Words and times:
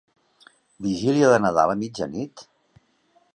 Vigília 0.85 1.29
de 1.33 1.37
Nadal 1.43 1.75
a 1.75 1.77
mitjanit? 1.83 2.47